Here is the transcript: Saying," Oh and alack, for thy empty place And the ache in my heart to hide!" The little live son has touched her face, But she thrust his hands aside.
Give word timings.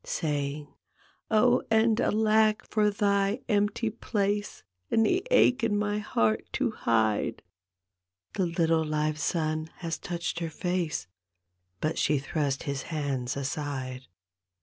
Saying," 0.03 0.73
Oh 1.29 1.61
and 1.69 2.01
alack, 2.01 2.65
for 2.67 2.89
thy 2.89 3.41
empty 3.47 3.91
place 3.91 4.63
And 4.89 5.05
the 5.05 5.23
ache 5.29 5.63
in 5.63 5.77
my 5.77 5.99
heart 5.99 6.43
to 6.53 6.71
hide!" 6.71 7.43
The 8.33 8.47
little 8.47 8.83
live 8.83 9.19
son 9.19 9.69
has 9.75 9.99
touched 9.99 10.39
her 10.39 10.49
face, 10.49 11.05
But 11.81 11.99
she 11.99 12.17
thrust 12.17 12.63
his 12.63 12.81
hands 12.89 13.37
aside. 13.37 14.07